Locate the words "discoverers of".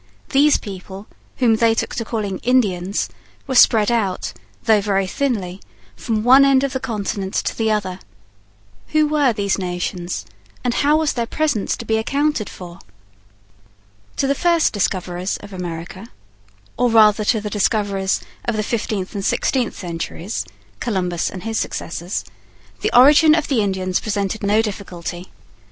14.73-15.53, 17.51-18.55